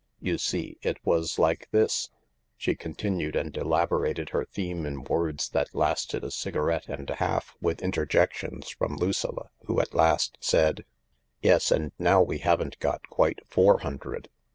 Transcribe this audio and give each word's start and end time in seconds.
You 0.19 0.39
see, 0.39 0.79
it 0.81 0.97
was 1.05 1.37
like 1.37 1.67
this..." 1.69 2.09
She 2.57 2.73
con 2.73 2.95
tinued 2.95 3.35
and 3.35 3.55
elaborated 3.55 4.29
her 4.29 4.43
theme 4.45 4.83
in 4.83 5.03
words 5.03 5.49
that 5.49 5.75
lasted 5.75 6.23
a 6.23 6.31
cigar 6.31 6.71
ette 6.71 6.87
and 6.87 7.07
a 7.11 7.15
half 7.17 7.55
with 7.61 7.83
interjections 7.83 8.69
from 8.71 8.95
Lucilla, 8.97 9.51
who 9.65 9.79
at 9.79 9.93
last 9.93 10.39
said:" 10.41 10.85
Yes, 11.43 11.69
and 11.69 11.91
now 11.99 12.19
we 12.23 12.39
haven't 12.39 12.79
got 12.79 13.07
quite 13.11 13.41
four 13.47 13.81
hundred." 13.81 14.29